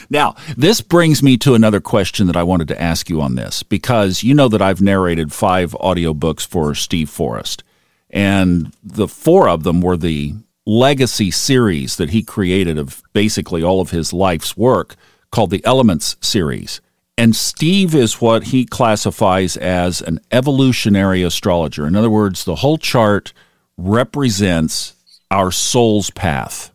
now, 0.10 0.36
this 0.56 0.80
brings 0.80 1.24
me 1.24 1.36
to 1.38 1.54
another 1.54 1.80
question 1.80 2.28
that 2.28 2.36
I 2.36 2.44
wanted 2.44 2.68
to 2.68 2.80
ask 2.80 3.10
you 3.10 3.20
on 3.20 3.34
this 3.34 3.64
because 3.64 4.22
you 4.22 4.32
know 4.32 4.46
that 4.46 4.62
I've 4.62 4.80
narrated 4.80 5.32
five 5.32 5.72
audiobooks 5.72 6.46
for 6.46 6.72
Steve 6.76 7.10
Forrest. 7.10 7.64
And 8.10 8.72
the 8.82 9.08
four 9.08 9.48
of 9.48 9.62
them 9.62 9.80
were 9.80 9.96
the 9.96 10.34
legacy 10.66 11.30
series 11.30 11.96
that 11.96 12.10
he 12.10 12.22
created 12.22 12.78
of 12.78 13.02
basically 13.12 13.62
all 13.62 13.80
of 13.80 13.90
his 13.90 14.12
life's 14.12 14.56
work 14.56 14.96
called 15.30 15.50
the 15.50 15.64
Elements 15.64 16.16
series. 16.20 16.80
And 17.16 17.36
Steve 17.36 17.94
is 17.94 18.20
what 18.20 18.44
he 18.44 18.64
classifies 18.64 19.56
as 19.56 20.00
an 20.00 20.20
evolutionary 20.32 21.22
astrologer. 21.22 21.86
In 21.86 21.94
other 21.94 22.10
words, 22.10 22.44
the 22.44 22.56
whole 22.56 22.78
chart 22.78 23.32
represents 23.76 24.94
our 25.30 25.52
soul's 25.52 26.10
path, 26.10 26.72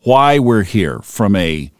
why 0.00 0.38
we're 0.38 0.62
here 0.62 1.00
from 1.00 1.36
a 1.36 1.70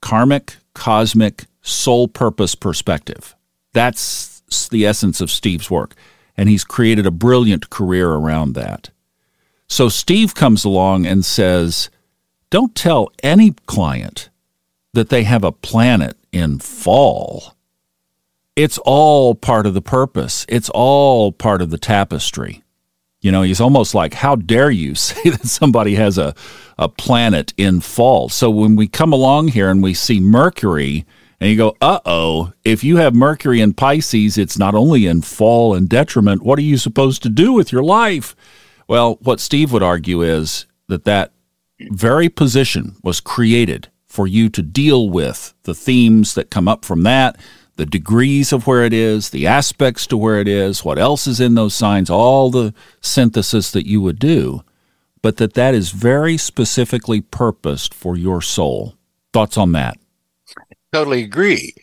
karmic, 0.00 0.56
cosmic, 0.74 1.44
soul 1.60 2.08
purpose 2.08 2.54
perspective. 2.54 3.36
That's 3.72 4.42
the 4.70 4.86
essence 4.86 5.20
of 5.20 5.30
Steve's 5.30 5.70
work 5.70 5.94
and 6.36 6.48
he's 6.48 6.64
created 6.64 7.06
a 7.06 7.10
brilliant 7.10 7.70
career 7.70 8.10
around 8.10 8.54
that. 8.54 8.90
So 9.68 9.88
Steve 9.88 10.34
comes 10.34 10.64
along 10.64 11.06
and 11.06 11.24
says, 11.24 11.90
Don't 12.50 12.74
tell 12.74 13.10
any 13.22 13.52
client 13.66 14.28
that 14.92 15.08
they 15.08 15.22
have 15.24 15.44
a 15.44 15.52
planet 15.52 16.16
in 16.32 16.58
fall. 16.58 17.56
it's 18.54 18.76
all 18.84 19.34
part 19.34 19.66
of 19.66 19.72
the 19.72 19.80
purpose. 19.80 20.44
It's 20.48 20.68
all 20.70 21.32
part 21.32 21.62
of 21.62 21.70
the 21.70 21.78
tapestry. 21.78 22.62
You 23.22 23.32
know, 23.32 23.42
he's 23.42 23.60
almost 23.60 23.94
like, 23.94 24.12
how 24.14 24.36
dare 24.36 24.70
you 24.70 24.94
say 25.06 25.30
that 25.30 25.46
somebody 25.46 25.94
has 25.94 26.18
a, 26.18 26.34
a 26.78 26.88
planet 26.88 27.54
in 27.56 27.80
fall? 27.80 28.28
So 28.28 28.50
when 28.50 28.76
we 28.76 28.88
come 28.88 29.12
along 29.12 29.48
here 29.48 29.70
and 29.70 29.82
we 29.82 29.94
see 29.94 30.20
Mercury, 30.20 31.06
and 31.42 31.50
you 31.50 31.56
go, 31.56 31.76
uh 31.80 31.98
oh, 32.06 32.52
if 32.64 32.84
you 32.84 32.98
have 32.98 33.16
Mercury 33.16 33.60
in 33.60 33.74
Pisces, 33.74 34.38
it's 34.38 34.56
not 34.56 34.76
only 34.76 35.06
in 35.06 35.22
fall 35.22 35.74
and 35.74 35.88
detriment. 35.88 36.42
What 36.42 36.56
are 36.56 36.62
you 36.62 36.76
supposed 36.76 37.20
to 37.24 37.28
do 37.28 37.52
with 37.52 37.72
your 37.72 37.82
life? 37.82 38.36
Well, 38.86 39.18
what 39.22 39.40
Steve 39.40 39.72
would 39.72 39.82
argue 39.82 40.22
is 40.22 40.66
that 40.86 41.04
that 41.04 41.32
very 41.90 42.28
position 42.28 42.94
was 43.02 43.18
created 43.18 43.88
for 44.06 44.28
you 44.28 44.50
to 44.50 44.62
deal 44.62 45.10
with 45.10 45.52
the 45.64 45.74
themes 45.74 46.34
that 46.34 46.48
come 46.48 46.68
up 46.68 46.84
from 46.84 47.02
that, 47.02 47.36
the 47.74 47.86
degrees 47.86 48.52
of 48.52 48.68
where 48.68 48.84
it 48.84 48.92
is, 48.92 49.30
the 49.30 49.48
aspects 49.48 50.06
to 50.06 50.16
where 50.16 50.38
it 50.38 50.46
is, 50.46 50.84
what 50.84 50.98
else 50.98 51.26
is 51.26 51.40
in 51.40 51.56
those 51.56 51.74
signs, 51.74 52.08
all 52.08 52.50
the 52.50 52.72
synthesis 53.00 53.72
that 53.72 53.88
you 53.88 54.00
would 54.00 54.20
do, 54.20 54.62
but 55.22 55.38
that 55.38 55.54
that 55.54 55.74
is 55.74 55.90
very 55.90 56.36
specifically 56.36 57.20
purposed 57.20 57.92
for 57.92 58.16
your 58.16 58.40
soul. 58.40 58.94
Thoughts 59.32 59.58
on 59.58 59.72
that? 59.72 59.98
Totally 60.92 61.22
agree. 61.22 61.74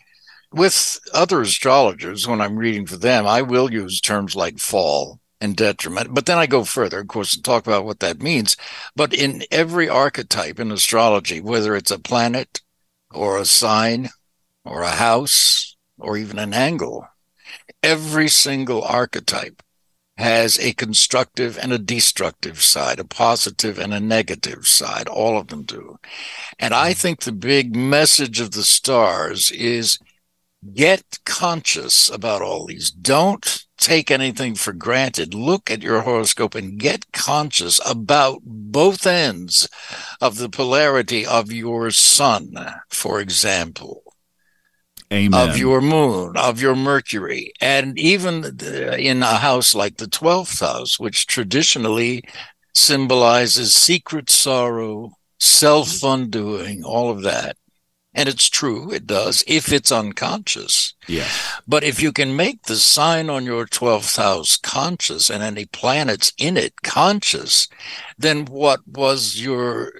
With 0.52 1.00
other 1.12 1.40
astrologers, 1.40 2.28
when 2.28 2.40
I'm 2.40 2.56
reading 2.56 2.86
for 2.86 2.96
them, 2.96 3.26
I 3.26 3.42
will 3.42 3.72
use 3.72 4.00
terms 4.00 4.36
like 4.36 4.58
fall 4.58 5.20
and 5.40 5.56
detriment. 5.56 6.14
But 6.14 6.26
then 6.26 6.38
I 6.38 6.46
go 6.46 6.64
further, 6.64 7.00
of 7.00 7.08
course, 7.08 7.32
to 7.32 7.42
talk 7.42 7.66
about 7.66 7.84
what 7.84 8.00
that 8.00 8.22
means. 8.22 8.56
But 8.94 9.12
in 9.12 9.42
every 9.50 9.88
archetype 9.88 10.60
in 10.60 10.70
astrology, 10.70 11.40
whether 11.40 11.74
it's 11.74 11.90
a 11.90 11.98
planet 11.98 12.60
or 13.12 13.38
a 13.38 13.44
sign 13.44 14.10
or 14.64 14.82
a 14.82 14.90
house 14.90 15.76
or 15.98 16.16
even 16.16 16.38
an 16.38 16.54
angle, 16.54 17.08
every 17.82 18.28
single 18.28 18.82
archetype 18.82 19.62
has 20.20 20.58
a 20.58 20.72
constructive 20.74 21.58
and 21.58 21.72
a 21.72 21.78
destructive 21.78 22.62
side, 22.62 23.00
a 23.00 23.04
positive 23.04 23.78
and 23.78 23.92
a 23.92 24.00
negative 24.00 24.66
side. 24.66 25.08
All 25.08 25.38
of 25.38 25.48
them 25.48 25.62
do. 25.62 25.98
And 26.58 26.72
I 26.74 26.92
think 26.92 27.20
the 27.20 27.32
big 27.32 27.74
message 27.74 28.40
of 28.40 28.52
the 28.52 28.62
stars 28.62 29.50
is 29.50 29.98
get 30.74 31.18
conscious 31.24 32.10
about 32.10 32.42
all 32.42 32.66
these. 32.66 32.90
Don't 32.90 33.64
take 33.78 34.10
anything 34.10 34.54
for 34.54 34.72
granted. 34.72 35.32
Look 35.32 35.70
at 35.70 35.82
your 35.82 36.02
horoscope 36.02 36.54
and 36.54 36.78
get 36.78 37.12
conscious 37.12 37.80
about 37.88 38.40
both 38.44 39.06
ends 39.06 39.68
of 40.20 40.36
the 40.36 40.50
polarity 40.50 41.24
of 41.24 41.50
your 41.50 41.90
sun, 41.90 42.54
for 42.88 43.20
example. 43.20 44.09
Amen. 45.12 45.48
Of 45.48 45.58
your 45.58 45.80
moon, 45.80 46.36
of 46.36 46.60
your 46.60 46.76
Mercury, 46.76 47.52
and 47.60 47.98
even 47.98 48.44
uh, 48.44 48.96
in 48.96 49.22
a 49.24 49.36
house 49.36 49.74
like 49.74 49.96
the 49.96 50.06
12th 50.06 50.60
house, 50.60 51.00
which 51.00 51.26
traditionally 51.26 52.22
symbolizes 52.74 53.74
secret 53.74 54.30
sorrow, 54.30 55.12
self 55.40 56.04
undoing, 56.04 56.84
all 56.84 57.10
of 57.10 57.22
that. 57.22 57.56
And 58.12 58.28
it's 58.28 58.48
true, 58.48 58.92
it 58.92 59.06
does, 59.06 59.44
if 59.46 59.72
it's 59.72 59.92
unconscious. 59.92 60.94
Yes. 61.06 61.60
But 61.66 61.84
if 61.84 62.02
you 62.02 62.12
can 62.12 62.34
make 62.34 62.62
the 62.62 62.76
sign 62.76 63.30
on 63.30 63.44
your 63.44 63.66
12th 63.66 64.16
house 64.16 64.56
conscious 64.56 65.30
and 65.30 65.42
any 65.42 65.66
planets 65.66 66.32
in 66.36 66.56
it 66.56 66.82
conscious, 66.82 67.68
then 68.18 68.46
what 68.46 68.80
was 68.86 69.40
your 69.40 69.92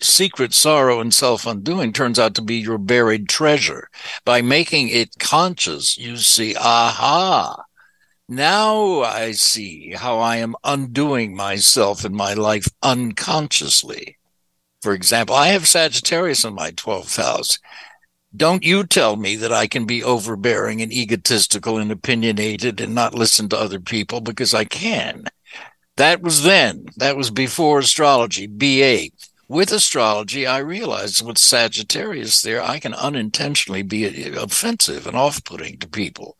secret 0.00 0.54
sorrow 0.54 1.00
and 1.00 1.12
self 1.12 1.46
undoing 1.46 1.92
turns 1.92 2.18
out 2.18 2.34
to 2.34 2.42
be 2.42 2.56
your 2.56 2.78
buried 2.78 3.28
treasure. 3.28 3.88
By 4.24 4.42
making 4.42 4.88
it 4.88 5.18
conscious, 5.18 5.96
you 5.98 6.16
see, 6.16 6.56
aha, 6.56 7.64
now 8.28 9.00
I 9.00 9.32
see 9.32 9.92
how 9.96 10.18
I 10.18 10.36
am 10.36 10.54
undoing 10.62 11.34
myself 11.34 12.04
in 12.04 12.14
my 12.14 12.34
life 12.34 12.68
unconsciously. 12.82 14.18
For 14.82 14.94
example, 14.94 15.34
I 15.34 15.48
have 15.48 15.66
Sagittarius 15.66 16.44
in 16.44 16.54
my 16.54 16.70
12th 16.70 17.16
house. 17.16 17.58
Don't 18.34 18.62
you 18.62 18.84
tell 18.84 19.16
me 19.16 19.34
that 19.34 19.52
I 19.52 19.66
can 19.66 19.84
be 19.84 20.04
overbearing 20.04 20.80
and 20.80 20.92
egotistical 20.92 21.76
and 21.78 21.90
opinionated 21.90 22.80
and 22.80 22.94
not 22.94 23.14
listen 23.14 23.48
to 23.48 23.58
other 23.58 23.80
people 23.80 24.20
because 24.20 24.54
I 24.54 24.64
can. 24.64 25.24
That 25.96 26.22
was 26.22 26.44
then. 26.44 26.86
That 26.96 27.16
was 27.16 27.30
before 27.30 27.80
astrology, 27.80 28.46
BA. 28.46 29.10
With 29.50 29.72
astrology, 29.72 30.46
I 30.46 30.58
realized 30.58 31.26
with 31.26 31.36
Sagittarius 31.36 32.40
there, 32.40 32.62
I 32.62 32.78
can 32.78 32.94
unintentionally 32.94 33.82
be 33.82 34.06
eh, 34.06 34.40
offensive 34.40 35.08
and 35.08 35.16
off 35.16 35.42
putting 35.42 35.76
to 35.78 35.88
people. 35.88 36.36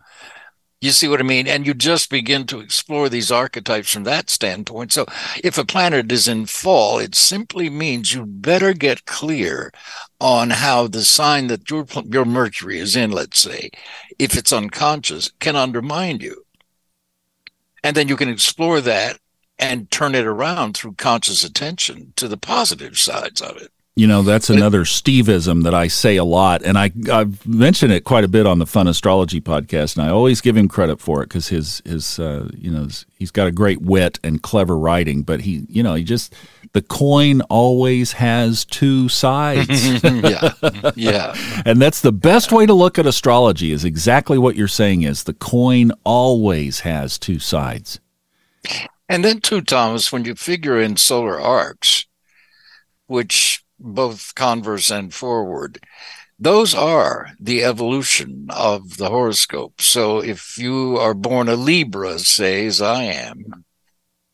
You 0.80 0.92
see 0.92 1.08
what 1.08 1.18
I 1.18 1.24
mean? 1.24 1.48
And 1.48 1.66
you 1.66 1.74
just 1.74 2.08
begin 2.08 2.46
to 2.46 2.60
explore 2.60 3.08
these 3.08 3.32
archetypes 3.32 3.92
from 3.92 4.04
that 4.04 4.30
standpoint. 4.30 4.92
So 4.92 5.06
if 5.42 5.58
a 5.58 5.64
planet 5.64 6.12
is 6.12 6.28
in 6.28 6.46
fall, 6.46 7.00
it 7.00 7.16
simply 7.16 7.68
means 7.68 8.14
you 8.14 8.26
better 8.26 8.74
get 8.74 9.06
clear 9.06 9.72
on 10.20 10.50
how 10.50 10.86
the 10.86 11.02
sign 11.02 11.48
that 11.48 11.68
your, 11.68 11.86
your 12.06 12.24
Mercury 12.24 12.78
is 12.78 12.94
in, 12.94 13.10
let's 13.10 13.40
say, 13.40 13.70
if 14.20 14.36
it's 14.36 14.52
unconscious, 14.52 15.32
can 15.40 15.56
undermine 15.56 16.20
you. 16.20 16.44
And 17.82 17.96
then 17.96 18.06
you 18.06 18.14
can 18.14 18.28
explore 18.28 18.80
that 18.82 19.18
and 19.60 19.90
turn 19.90 20.14
it 20.14 20.26
around 20.26 20.76
through 20.76 20.94
conscious 20.94 21.44
attention 21.44 22.12
to 22.16 22.26
the 22.26 22.38
positive 22.38 22.98
sides 22.98 23.40
of 23.40 23.58
it. 23.58 23.70
You 23.96 24.06
know, 24.06 24.22
that's 24.22 24.48
another 24.48 24.84
Steveism 24.84 25.64
that 25.64 25.74
I 25.74 25.88
say 25.88 26.16
a 26.16 26.24
lot, 26.24 26.62
and 26.62 26.78
I 26.78 26.90
I've 27.12 27.46
mentioned 27.46 27.92
it 27.92 28.04
quite 28.04 28.24
a 28.24 28.28
bit 28.28 28.46
on 28.46 28.58
the 28.58 28.64
Fun 28.64 28.88
Astrology 28.88 29.42
podcast, 29.42 29.96
and 29.96 30.06
I 30.06 30.10
always 30.10 30.40
give 30.40 30.56
him 30.56 30.68
credit 30.68 31.00
for 31.00 31.22
it 31.22 31.28
because 31.28 31.48
his 31.48 31.82
his 31.84 32.18
uh, 32.18 32.48
you 32.56 32.70
know 32.70 32.88
he's 33.18 33.30
got 33.30 33.46
a 33.46 33.52
great 33.52 33.82
wit 33.82 34.18
and 34.24 34.42
clever 34.42 34.78
writing, 34.78 35.22
but 35.22 35.42
he 35.42 35.66
you 35.68 35.82
know 35.82 35.94
he 35.94 36.04
just 36.04 36.34
the 36.72 36.80
coin 36.80 37.42
always 37.42 38.12
has 38.12 38.64
two 38.64 39.10
sides. 39.10 40.02
yeah, 40.04 40.52
yeah, 40.94 41.34
and 41.66 41.82
that's 41.82 42.00
the 42.00 42.12
best 42.12 42.52
way 42.52 42.64
to 42.64 42.72
look 42.72 42.98
at 42.98 43.06
astrology. 43.06 43.70
Is 43.70 43.84
exactly 43.84 44.38
what 44.38 44.56
you're 44.56 44.68
saying. 44.68 45.02
Is 45.02 45.24
the 45.24 45.34
coin 45.34 45.90
always 46.04 46.80
has 46.80 47.18
two 47.18 47.40
sides. 47.40 48.00
And 49.10 49.24
then 49.24 49.40
too, 49.40 49.60
Thomas, 49.60 50.12
when 50.12 50.24
you 50.24 50.36
figure 50.36 50.80
in 50.80 50.96
solar 50.96 51.40
arcs, 51.40 52.06
which 53.08 53.64
both 53.76 54.36
converse 54.36 54.88
and 54.88 55.12
forward. 55.12 55.80
Those 56.38 56.76
are 56.76 57.30
the 57.40 57.64
evolution 57.64 58.46
of 58.50 58.98
the 58.98 59.08
horoscope. 59.08 59.80
So 59.80 60.20
if 60.22 60.56
you 60.56 60.96
are 60.96 61.14
born 61.14 61.48
a 61.48 61.56
Libra, 61.56 62.20
say, 62.20 62.66
as 62.66 62.80
I 62.80 63.02
am, 63.02 63.64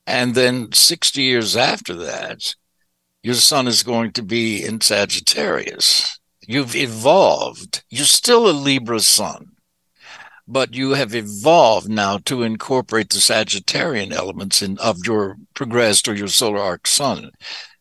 and 0.06 0.34
then 0.34 0.72
60 0.72 1.22
years 1.22 1.56
after 1.56 1.94
that, 1.94 2.54
your 3.22 3.34
sun 3.34 3.66
is 3.66 3.82
going 3.82 4.12
to 4.12 4.22
be 4.22 4.62
in 4.62 4.82
Sagittarius. 4.82 6.20
You've 6.46 6.76
evolved. 6.76 7.82
You're 7.88 8.04
still 8.04 8.46
a 8.46 8.52
Libra 8.52 9.00
sun, 9.00 9.55
but 10.48 10.74
you 10.74 10.92
have 10.92 11.14
evolved 11.14 11.88
now 11.88 12.18
to 12.18 12.42
incorporate 12.42 13.10
the 13.10 13.18
Sagittarian 13.18 14.12
elements 14.12 14.62
in, 14.62 14.78
of 14.78 15.04
your 15.04 15.36
progressed 15.54 16.08
or 16.08 16.14
your 16.14 16.28
solar 16.28 16.60
arc 16.60 16.86
sun. 16.86 17.30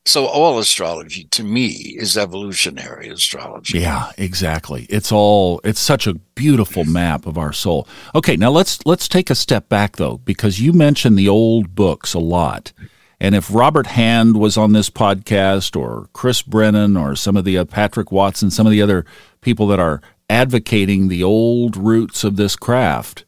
So 0.07 0.27
all 0.27 0.59
astrology 0.59 1.23
to 1.31 1.43
me 1.43 1.95
is 1.97 2.15
evolutionary 2.15 3.09
astrology. 3.09 3.79
Yeah, 3.79 4.11
exactly. 4.19 4.85
It's 4.87 5.11
all 5.11 5.59
it's 5.63 5.79
such 5.79 6.05
a 6.05 6.13
beautiful 6.13 6.85
map 6.85 7.25
of 7.25 7.39
our 7.39 7.51
soul. 7.51 7.87
Okay, 8.13 8.35
now 8.35 8.51
let's 8.51 8.85
let's 8.85 9.07
take 9.07 9.31
a 9.31 9.35
step 9.35 9.67
back 9.67 9.95
though 9.95 10.17
because 10.17 10.61
you 10.61 10.73
mentioned 10.73 11.17
the 11.17 11.29
old 11.29 11.73
books 11.73 12.13
a 12.13 12.19
lot. 12.19 12.71
And 13.19 13.33
if 13.33 13.53
Robert 13.53 13.87
Hand 13.87 14.37
was 14.37 14.57
on 14.57 14.73
this 14.73 14.89
podcast 14.89 15.79
or 15.79 16.09
Chris 16.13 16.43
Brennan 16.43 16.97
or 16.97 17.15
some 17.15 17.37
of 17.37 17.45
the 17.45 17.57
uh, 17.57 17.65
Patrick 17.65 18.11
Watson, 18.11 18.51
some 18.51 18.67
of 18.67 18.71
the 18.71 18.81
other 18.81 19.05
people 19.41 19.65
that 19.67 19.79
are 19.79 20.01
advocating 20.29 21.07
the 21.07 21.23
old 21.23 21.77
roots 21.77 22.23
of 22.23 22.35
this 22.35 22.55
craft, 22.55 23.25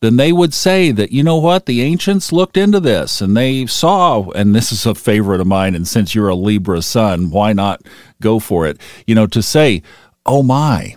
then 0.00 0.16
they 0.16 0.32
would 0.32 0.52
say 0.52 0.90
that, 0.92 1.10
you 1.10 1.22
know 1.22 1.38
what, 1.38 1.66
the 1.66 1.80
ancients 1.80 2.32
looked 2.32 2.56
into 2.56 2.80
this 2.80 3.20
and 3.20 3.36
they 3.36 3.66
saw, 3.66 4.30
and 4.30 4.54
this 4.54 4.70
is 4.70 4.84
a 4.84 4.94
favorite 4.94 5.40
of 5.40 5.46
mine, 5.46 5.74
and 5.74 5.88
since 5.88 6.14
you're 6.14 6.28
a 6.28 6.34
Libra 6.34 6.82
sun, 6.82 7.30
why 7.30 7.52
not 7.52 7.82
go 8.20 8.38
for 8.38 8.66
it? 8.66 8.78
You 9.06 9.14
know, 9.14 9.26
to 9.28 9.42
say, 9.42 9.82
oh 10.26 10.42
my, 10.42 10.96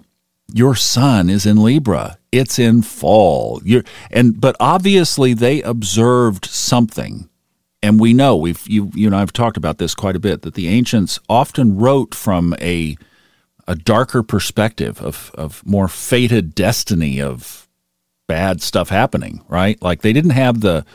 your 0.53 0.75
sun 0.75 1.29
is 1.29 1.45
in 1.45 1.63
Libra. 1.63 2.17
It's 2.31 2.59
in 2.59 2.81
fall. 2.81 3.61
You're, 3.63 3.83
and 4.11 4.39
but 4.39 4.55
obviously 4.59 5.33
they 5.33 5.61
observed 5.61 6.45
something. 6.45 7.29
And 7.81 7.99
we 7.99 8.13
know 8.13 8.35
we've 8.35 8.67
you 8.67 8.91
you 8.93 9.09
know 9.09 9.17
I've 9.17 9.33
talked 9.33 9.57
about 9.57 9.77
this 9.77 9.95
quite 9.95 10.15
a 10.15 10.19
bit 10.19 10.41
that 10.41 10.53
the 10.53 10.67
ancients 10.67 11.19
often 11.29 11.77
wrote 11.77 12.13
from 12.13 12.53
a 12.59 12.97
a 13.69 13.75
darker 13.75 14.23
perspective 14.23 14.99
of 14.99 15.31
of 15.35 15.65
more 15.65 15.87
fated 15.87 16.55
destiny 16.55 17.21
of 17.21 17.67
bad 18.27 18.61
stuff 18.61 18.89
happening, 18.89 19.43
right? 19.47 19.79
Like 19.81 20.01
they 20.01 20.11
didn't 20.11 20.31
have 20.31 20.61
the 20.61 20.85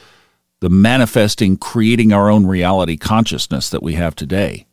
the 0.60 0.68
manifesting, 0.68 1.56
creating 1.56 2.12
our 2.12 2.28
own 2.28 2.46
reality 2.46 2.96
consciousness 2.96 3.70
that 3.70 3.82
we 3.82 3.94
have 3.94 4.16
today. 4.16 4.66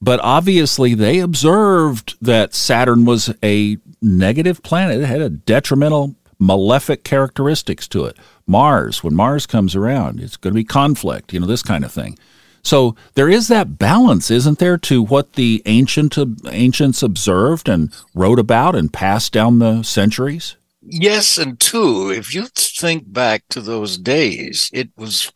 But 0.00 0.20
obviously, 0.22 0.94
they 0.94 1.18
observed 1.18 2.16
that 2.22 2.54
Saturn 2.54 3.04
was 3.04 3.34
a 3.42 3.78
negative 4.00 4.62
planet. 4.62 5.00
It 5.00 5.06
had 5.06 5.20
a 5.20 5.28
detrimental 5.28 6.14
malefic 6.38 7.04
characteristics 7.04 7.88
to 7.88 8.04
it. 8.04 8.16
Mars, 8.46 9.02
when 9.02 9.14
Mars 9.14 9.46
comes 9.46 9.74
around, 9.74 10.20
it's 10.20 10.36
going 10.36 10.52
to 10.52 10.60
be 10.60 10.64
conflict, 10.64 11.32
you 11.32 11.40
know, 11.40 11.46
this 11.46 11.62
kind 11.62 11.84
of 11.84 11.92
thing. 11.92 12.18
So 12.62 12.94
there 13.14 13.28
is 13.28 13.48
that 13.48 13.78
balance, 13.78 14.30
isn't 14.30 14.58
there, 14.58 14.78
to 14.78 15.02
what 15.02 15.34
the 15.34 15.62
ancient 15.66 16.16
ancients 16.46 17.02
observed 17.02 17.68
and 17.68 17.92
wrote 18.14 18.38
about 18.38 18.74
and 18.74 18.92
passed 18.92 19.32
down 19.32 19.58
the 19.58 19.82
centuries? 19.82 20.56
Yes, 20.82 21.38
and 21.38 21.58
two, 21.60 22.10
if 22.10 22.34
you 22.34 22.46
think 22.46 23.12
back 23.12 23.44
to 23.50 23.60
those 23.60 23.98
days, 23.98 24.70
it 24.72 24.90
was 24.96 25.32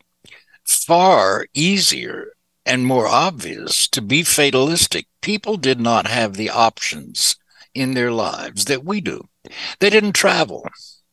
far 0.65 1.47
easier 1.55 2.33
and 2.67 2.87
more 2.87 3.07
obvious 3.07 3.87
to 3.89 4.01
be 4.01 4.23
fatalistic. 4.23 5.07
People 5.21 5.57
did 5.57 5.81
not 5.81 6.07
have 6.07 6.35
the 6.35 6.51
options 6.51 7.37
in 7.75 7.93
their 7.93 8.11
lives 8.11 8.65
that 8.67 8.85
we 8.85 9.01
do. 9.01 9.29
They 9.81 9.91
didn't 9.91 10.13
travel. 10.13 10.67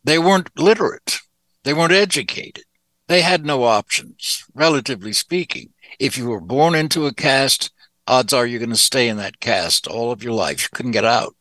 They 0.03 0.18
weren't 0.18 0.50
literate. 0.58 1.20
They 1.63 1.74
weren't 1.74 1.91
educated. 1.91 2.63
They 3.08 3.22
had 3.22 3.46
no 3.46 3.63
options, 3.63 4.46
relatively 4.53 5.12
speaking. 5.12 5.71
If 6.01 6.17
you 6.17 6.27
were 6.29 6.41
born 6.41 6.74
into 6.74 7.05
a 7.05 7.13
caste, 7.13 7.72
odds 8.08 8.34
are 8.34 8.48
you're 8.48 8.58
going 8.58 8.72
to 8.72 8.75
stay 8.75 9.08
in 9.08 9.17
that 9.17 9.39
caste 9.39 9.86
all 9.86 10.12
of 10.12 10.24
your 10.24 10.34
life. 10.34 10.63
You 10.63 10.70
couldn't 10.74 10.93
get 10.93 11.05
out. 11.05 11.36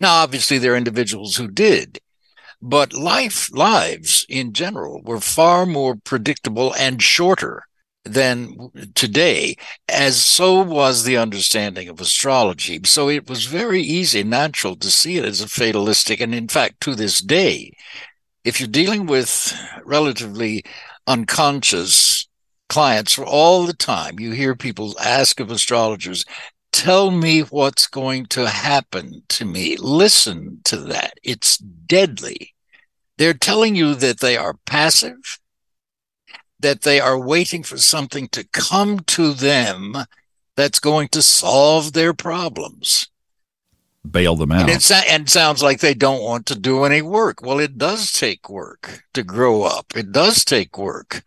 Now, 0.00 0.14
obviously, 0.22 0.58
there 0.58 0.74
are 0.74 0.76
individuals 0.76 1.34
who 1.34 1.48
did, 1.48 1.98
but 2.62 2.92
life 2.92 3.50
lives 3.52 4.24
in 4.28 4.52
general 4.52 5.02
were 5.02 5.18
far 5.18 5.66
more 5.66 5.96
predictable 5.96 6.72
and 6.78 7.02
shorter 7.02 7.64
than 8.04 8.70
today, 8.94 9.56
as 9.88 10.22
so 10.22 10.60
was 10.60 11.02
the 11.02 11.16
understanding 11.16 11.88
of 11.88 12.00
astrology. 12.00 12.80
So 12.84 13.08
it 13.08 13.28
was 13.28 13.46
very 13.46 13.80
easy, 13.80 14.22
natural 14.22 14.76
to 14.76 14.88
see 14.88 15.16
it 15.16 15.24
as 15.24 15.40
a 15.40 15.48
fatalistic. 15.48 16.20
And 16.20 16.32
in 16.32 16.46
fact, 16.46 16.80
to 16.82 16.94
this 16.94 17.20
day, 17.20 17.72
if 18.44 18.60
you're 18.60 18.68
dealing 18.68 19.06
with 19.06 19.52
relatively 19.84 20.62
unconscious 21.08 22.23
clients 22.68 23.12
for 23.12 23.24
all 23.24 23.66
the 23.66 23.74
time, 23.74 24.18
you 24.18 24.32
hear 24.32 24.54
people 24.54 24.98
ask 25.00 25.40
of 25.40 25.50
astrologers, 25.50 26.24
tell 26.72 27.10
me 27.10 27.40
what's 27.40 27.86
going 27.86 28.26
to 28.26 28.48
happen 28.48 29.22
to 29.28 29.44
me. 29.44 29.76
Listen 29.76 30.60
to 30.64 30.76
that. 30.78 31.14
It's 31.22 31.58
deadly. 31.58 32.54
They're 33.16 33.34
telling 33.34 33.76
you 33.76 33.94
that 33.94 34.20
they 34.20 34.36
are 34.36 34.54
passive 34.66 35.38
that 36.64 36.80
they 36.80 36.98
are 36.98 37.18
waiting 37.18 37.62
for 37.62 37.76
something 37.76 38.26
to 38.28 38.42
come 38.44 38.98
to 39.00 39.34
them 39.34 39.94
that's 40.56 40.78
going 40.78 41.08
to 41.08 41.20
solve 41.20 41.92
their 41.92 42.14
problems. 42.14 43.06
Bail 44.10 44.34
them 44.34 44.50
out. 44.50 44.62
And 44.62 44.70
it, 44.70 44.90
and 45.10 45.28
sounds 45.28 45.62
like 45.62 45.80
they 45.80 45.94
don't 45.94 46.22
want 46.22 46.46
to 46.46 46.58
do 46.58 46.84
any 46.84 47.02
work. 47.02 47.42
Well, 47.42 47.58
it 47.58 47.76
does 47.76 48.12
take 48.12 48.48
work 48.48 49.04
to 49.12 49.22
grow 49.22 49.62
up. 49.62 49.94
It 49.94 50.10
does 50.10 50.42
take 50.44 50.78
work 50.78 51.22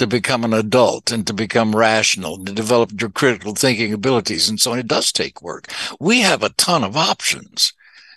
to 0.00 0.06
become 0.06 0.44
an 0.44 0.54
adult 0.54 1.12
and 1.12 1.26
to 1.26 1.32
become 1.32 1.76
rational, 1.76 2.42
to 2.42 2.52
develop 2.52 2.98
your 2.98 3.10
critical 3.10 3.54
thinking 3.54 3.92
abilities 3.92 4.48
and 4.48 4.58
so 4.58 4.72
on. 4.72 4.78
It 4.78 4.88
does 4.88 5.12
take 5.12 5.42
work. 5.42 5.66
We 6.00 6.20
have 6.22 6.42
a 6.42 6.48
ton 6.50 6.82
of 6.82 6.96
options 6.96 7.72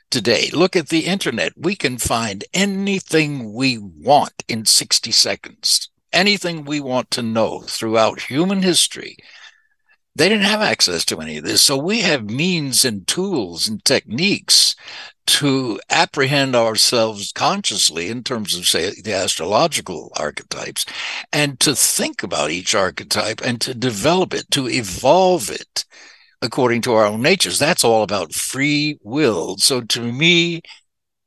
today. 0.10 0.50
Look 0.54 0.75
at 0.75 0.88
the 0.88 1.02
internet. 1.02 1.52
We 1.58 1.75
can 1.75 1.98
find 1.98 2.46
anything 2.54 3.54
we 3.54 3.78
want 3.78 4.44
in 4.48 4.66
60 4.66 5.12
seconds 5.12 5.90
anything 6.13 6.63
we 6.63 6.80
want 6.80 7.10
to 7.12 7.24
know 7.24 7.62
throughout 7.62 8.22
human 8.22 8.62
history. 8.62 9.18
They 10.15 10.29
didn't 10.29 10.46
have 10.46 10.62
access 10.62 11.05
to 11.05 11.20
any 11.22 11.38
of 11.38 11.43
this. 11.43 11.63
So 11.63 11.75
we 11.75 12.01
have 12.01 12.29
means 12.29 12.86
and 12.86 13.08
tools 13.08 13.67
and 13.67 13.84
techniques 13.84 14.75
to 15.25 15.79
apprehend 15.89 16.55
ourselves 16.55 17.32
consciously 17.32 18.10
in 18.10 18.24
terms 18.24 18.55
of, 18.55 18.67
say, 18.67 18.91
the 19.01 19.13
astrological 19.13 20.12
archetypes 20.15 20.86
and 21.32 21.60
to 21.62 21.75
think 21.75 22.22
about 22.22 22.51
each 22.51 22.75
archetype 22.75 23.41
and 23.41 23.60
to 23.62 23.74
develop 23.74 24.34
it, 24.34 24.51
to 24.51 24.70
evolve 24.70 25.50
it 25.50 25.86
according 26.41 26.82
to 26.82 26.93
our 26.93 27.05
own 27.05 27.22
natures. 27.22 27.58
That's 27.58 27.86
all 27.86 28.03
about 28.03 28.34
free 28.34 29.00
will. 29.01 29.58
So 29.58 29.81
to 29.81 30.01
me, 30.01 30.61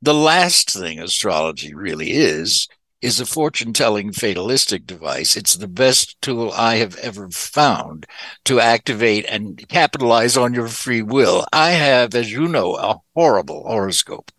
the 0.01 0.13
last 0.13 0.71
thing 0.71 0.99
astrology 0.99 1.73
really 1.73 2.11
is 2.11 2.67
is 3.01 3.19
a 3.19 3.25
fortune 3.25 3.73
telling 3.73 4.11
fatalistic 4.11 4.87
device. 4.87 5.37
It's 5.37 5.55
the 5.55 5.67
best 5.67 6.19
tool 6.21 6.51
I 6.51 6.77
have 6.77 6.95
ever 6.97 7.29
found 7.29 8.05
to 8.45 8.59
activate 8.59 9.25
and 9.25 9.67
capitalize 9.67 10.35
on 10.35 10.53
your 10.53 10.67
free 10.67 11.03
will. 11.03 11.45
I 11.53 11.71
have, 11.71 12.15
as 12.15 12.31
you 12.31 12.47
know, 12.47 12.75
a 12.75 13.01
horrible 13.15 13.63
horoscope. 13.67 14.31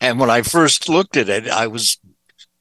And 0.00 0.20
when 0.20 0.30
I 0.30 0.42
first 0.42 0.88
looked 0.88 1.16
at 1.16 1.28
it, 1.28 1.48
I 1.48 1.66
was 1.66 1.98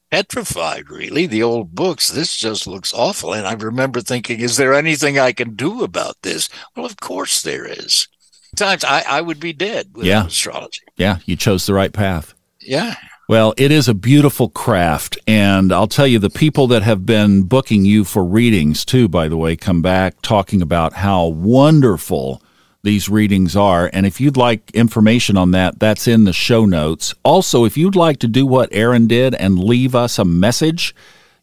petrified, 0.10 0.90
really. 0.90 1.26
The 1.26 1.44
old 1.44 1.76
books, 1.76 2.10
this 2.10 2.38
just 2.38 2.66
looks 2.66 2.94
awful. 2.94 3.34
And 3.34 3.46
I 3.46 3.54
remember 3.54 4.02
thinking, 4.02 4.40
is 4.40 4.58
there 4.58 4.74
anything 4.74 5.20
I 5.20 5.32
can 5.34 5.56
do 5.56 5.84
about 5.84 6.16
this? 6.22 6.50
Well, 6.76 6.86
of 6.86 6.98
course 7.00 7.42
there 7.42 7.66
is. 7.66 8.08
Times 8.56 8.84
I, 8.84 9.04
I 9.08 9.22
would 9.22 9.40
be 9.40 9.54
dead 9.54 9.92
with 9.94 10.06
yeah. 10.06 10.26
astrology. 10.26 10.82
Yeah, 10.98 11.20
you 11.26 11.36
chose 11.36 11.66
the 11.66 11.74
right 11.74 11.94
path. 11.94 12.34
Yeah. 12.60 12.96
Well, 13.30 13.54
it 13.58 13.72
is 13.72 13.88
a 13.88 13.94
beautiful 13.94 14.50
craft. 14.50 15.20
And 15.28 15.72
I'll 15.72 15.86
tell 15.86 16.08
you, 16.08 16.18
the 16.18 16.32
people 16.32 16.66
that 16.66 16.82
have 16.82 17.06
been 17.06 17.44
booking 17.44 17.86
you 17.86 18.04
for 18.04 18.26
readings, 18.26 18.84
too, 18.84 19.08
by 19.08 19.28
the 19.28 19.38
way, 19.38 19.56
come 19.56 19.84
back 19.84 20.20
talking 20.24 20.64
about 20.64 20.94
how 20.94 21.28
wonderful 21.28 22.42
these 22.82 23.08
readings 23.08 23.56
are. 23.56 23.88
And 23.94 24.08
if 24.08 24.20
you'd 24.20 24.36
like 24.36 24.72
information 24.72 25.38
on 25.38 25.52
that, 25.52 25.78
that's 25.78 26.08
in 26.08 26.24
the 26.24 26.34
show 26.34 26.66
notes. 26.66 27.14
Also, 27.22 27.66
if 27.66 27.78
you'd 27.78 27.96
like 27.96 28.18
to 28.22 28.28
do 28.28 28.48
what 28.48 28.70
Aaron 28.72 29.06
did 29.06 29.36
and 29.36 29.64
leave 29.64 29.94
us 29.94 30.18
a 30.18 30.26
message, 30.26 30.96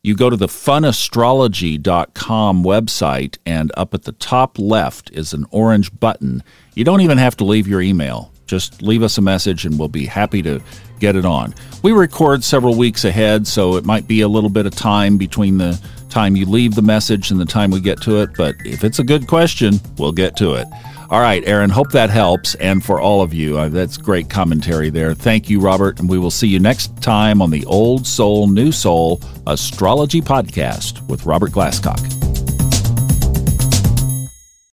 you 0.03 0.17
go 0.17 0.29
to 0.29 0.37
the 0.37 0.49
funastrology.com 0.49 2.65
website, 2.65 3.39
and 3.47 3.71
up 3.77 3.95
at 3.95 4.03
the 4.03 4.11
top 4.11 4.59
left 4.59 5.13
is 5.13 5.33
an 5.33 5.47
orange 5.53 5.97
button. 6.01 6.43
You 6.75 6.83
don't 6.83 7.03
even 7.03 7.19
have 7.19 7.37
to 7.37 7.45
leave 7.45 7.69
your 7.69 7.81
email. 7.81 8.33
Just 8.47 8.83
leave 8.83 9.05
us 9.05 9.19
a 9.19 9.23
message 9.23 9.65
and 9.65 9.79
we'll 9.79 9.89
be 9.89 10.07
happy 10.07 10.43
to 10.43 10.61
get 10.99 11.17
it 11.17 11.25
on. 11.25 11.55
We 11.83 11.93
record 11.93 12.43
several 12.43 12.77
weeks 12.77 13.05
ahead, 13.05 13.47
so 13.47 13.77
it 13.77 13.85
might 13.85 14.09
be 14.09 14.21
a 14.23 14.29
little 14.29 14.51
bit 14.51 14.67
of 14.67 14.75
time 14.75 15.17
between 15.19 15.59
the 15.59 15.81
time 16.09 16.37
you 16.37 16.47
leave 16.47 16.75
the 16.75 16.83
message 16.83 17.31
and 17.31 17.39
the 17.39 17.45
time 17.45 17.71
we 17.71 17.81
get 17.81 18.01
to 18.03 18.23
it, 18.23 18.31
but 18.37 18.55
if 18.65 18.85
it's 18.85 18.99
a 18.99 19.05
good 19.05 19.27
question, 19.27 19.75
we'll 19.99 20.13
get 20.13 20.37
to 20.37 20.55
it. 20.55 20.67
All 21.09 21.21
right, 21.21 21.47
Aaron, 21.47 21.71
hope 21.71 21.93
that 21.93 22.11
helps. 22.11 22.57
And 22.57 22.85
for 22.85 23.01
all 23.01 23.23
of 23.23 23.33
you, 23.33 23.59
uh, 23.59 23.69
that's 23.69 23.97
great 23.97 24.29
commentary 24.29 24.91
there. 24.91 25.15
Thank 25.15 25.49
you, 25.49 25.61
Robert. 25.61 26.01
And 26.01 26.09
we 26.09 26.19
will 26.19 26.33
see 26.33 26.49
you 26.49 26.59
next 26.59 27.01
time 27.01 27.41
on 27.41 27.51
the 27.51 27.65
Old 27.67 28.07
Soul, 28.07 28.49
New 28.49 28.73
Soul 28.73 29.21
Astrology 29.47 30.21
Podcast 30.21 31.07
with 31.09 31.25
Robert 31.25 31.53
Glasscock. 31.53 32.16